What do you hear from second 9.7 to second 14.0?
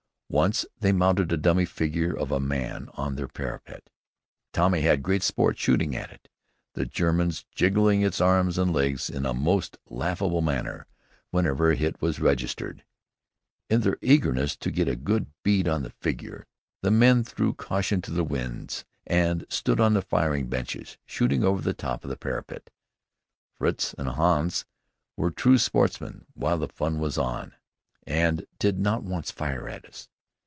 laughable manner whenever a hit was registered. In their